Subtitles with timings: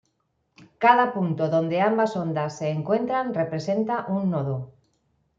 [0.79, 4.71] Cada punto donde ambas ondas se encuentran representa un nodo.